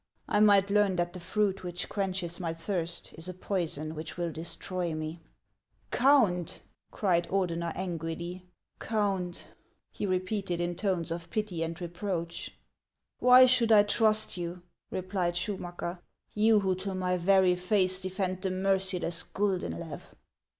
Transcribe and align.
I 0.27 0.39
might 0.39 0.71
learn 0.71 0.95
that 0.95 1.13
the 1.13 1.19
fruit 1.19 1.63
which 1.63 1.87
quenches 1.87 2.39
my 2.39 2.55
thirst 2.55 3.13
is 3.19 3.29
a 3.29 3.35
poison 3.35 3.93
which 3.93 4.17
will 4.17 4.31
destroy 4.31 4.95
me."" 4.95 5.21
Count!" 5.91 6.61
cried 6.91 7.27
Ordeuer, 7.29 7.71
angrily;" 7.75 8.43
Count!" 8.79 9.47
lie 9.99 10.07
re 10.07 10.19
peated, 10.19 10.57
in 10.57 10.73
tones 10.73 11.11
of 11.11 11.29
pity 11.29 11.61
and 11.61 11.79
reproach. 11.79 12.51
"Why 13.19 13.45
should 13.45 13.71
I 13.71 13.83
trust 13.83 14.37
you," 14.37 14.63
replied 14.89 15.35
Schumacker,— 15.35 15.99
"you 16.33 16.61
who 16.61 16.73
to 16.77 16.95
my 16.95 17.17
very 17.17 17.53
face 17.53 18.01
defend 18.01 18.41
the 18.41 18.49
merciless 18.49 19.21
Guldenlew? 19.21 20.01